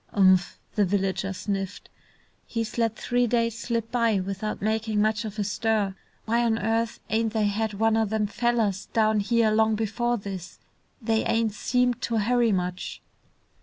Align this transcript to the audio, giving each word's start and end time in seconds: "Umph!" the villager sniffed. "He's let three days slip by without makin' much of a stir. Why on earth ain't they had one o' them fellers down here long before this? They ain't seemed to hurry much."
"Umph!" 0.13 0.57
the 0.73 0.83
villager 0.83 1.31
sniffed. 1.31 1.87
"He's 2.47 2.79
let 2.79 2.95
three 2.95 3.27
days 3.27 3.55
slip 3.55 3.91
by 3.91 4.19
without 4.19 4.59
makin' 4.59 4.99
much 4.99 5.25
of 5.25 5.37
a 5.37 5.43
stir. 5.43 5.93
Why 6.25 6.43
on 6.43 6.57
earth 6.57 6.99
ain't 7.11 7.33
they 7.33 7.45
had 7.45 7.75
one 7.75 7.95
o' 7.95 8.05
them 8.05 8.25
fellers 8.25 8.87
down 8.93 9.19
here 9.19 9.51
long 9.51 9.75
before 9.75 10.17
this? 10.17 10.57
They 11.03 11.23
ain't 11.23 11.53
seemed 11.53 12.01
to 12.01 12.17
hurry 12.17 12.51
much." 12.51 12.99